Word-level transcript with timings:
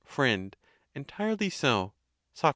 Entirely 0.95 1.51
so. 1.51 1.93
[18. 2.35 2.49